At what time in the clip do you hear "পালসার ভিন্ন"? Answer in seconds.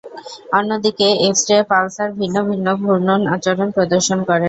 1.63-2.37